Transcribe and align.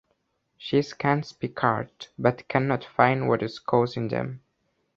She 0.57 0.81
scans 0.81 1.31
Picard, 1.31 2.07
but 2.17 2.47
can 2.47 2.67
not 2.67 2.83
find 2.83 3.27
what 3.29 3.43
is 3.43 3.59
causing 3.59 4.07
them. 4.07 4.41